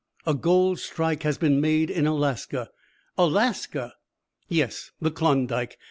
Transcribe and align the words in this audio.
"A 0.25 0.33
gold 0.33 0.79
strike 0.79 1.21
has 1.21 1.37
been 1.37 1.61
made 1.61 1.91
in 1.91 2.07
Alaska" 2.07 2.71
"Alaska!" 3.19 3.93
"Yes! 4.47 4.89
The 4.99 5.11
Klondike. 5.11 5.77